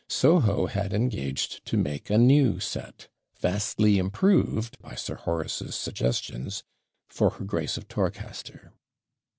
Soho 0.09 0.65
had 0.65 0.93
engaged 0.95 1.63
to 1.67 1.77
make 1.77 2.09
a 2.09 2.17
new 2.17 2.59
set, 2.59 3.07
vastly 3.39 3.99
improved, 3.99 4.79
by 4.79 4.95
Sir 4.95 5.13
Horace's 5.13 5.75
suggestions, 5.75 6.63
for 7.07 7.29
her 7.29 7.45
Grace 7.45 7.77
of 7.77 7.87
Torcaster. 7.87 8.73